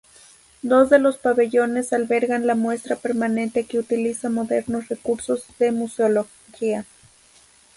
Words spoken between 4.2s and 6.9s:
modernos recursos de museología.